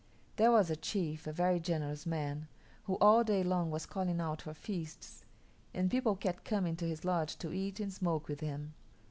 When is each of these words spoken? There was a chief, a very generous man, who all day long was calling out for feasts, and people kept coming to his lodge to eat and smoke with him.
There 0.37 0.49
was 0.51 0.71
a 0.71 0.75
chief, 0.75 1.27
a 1.27 1.31
very 1.31 1.59
generous 1.59 2.07
man, 2.07 2.47
who 2.85 2.95
all 2.95 3.23
day 3.23 3.43
long 3.43 3.69
was 3.69 3.85
calling 3.85 4.19
out 4.19 4.41
for 4.41 4.55
feasts, 4.55 5.23
and 5.75 5.91
people 5.91 6.15
kept 6.15 6.43
coming 6.43 6.75
to 6.77 6.89
his 6.89 7.05
lodge 7.05 7.35
to 7.35 7.53
eat 7.53 7.79
and 7.79 7.93
smoke 7.93 8.27
with 8.27 8.39
him. 8.39 8.73